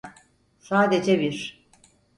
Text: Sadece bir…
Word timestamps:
Sadece 0.59 1.19
bir… 1.19 1.65